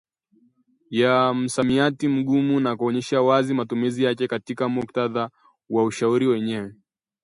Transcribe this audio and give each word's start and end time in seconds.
ya 0.89 1.33
msamiati 1.33 2.07
mgumu 2.07 2.59
na 2.59 2.75
kuonyesha 2.77 3.21
wazi 3.21 3.53
matumizi 3.53 4.03
yake 4.03 4.27
katika 4.27 4.69
muktadha 4.69 5.29
wa 5.69 5.83
ushairi 5.83 6.27
wenyewe 6.27 6.75